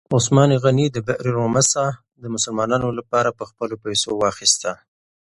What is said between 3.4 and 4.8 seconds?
خپلو پیسو واخیسته.